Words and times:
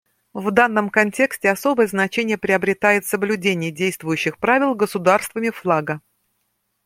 В 0.33 0.49
данном 0.49 0.89
контексте 0.89 1.51
особое 1.51 1.85
значение 1.85 2.35
приобретает 2.35 3.05
соблюдение 3.05 3.69
действующих 3.69 4.39
правил 4.39 4.73
государствами 4.73 5.51
флага. 5.51 6.01